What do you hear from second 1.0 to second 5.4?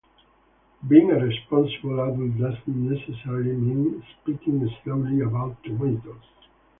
a responsible adult doesn't necessarily mean speaking slowly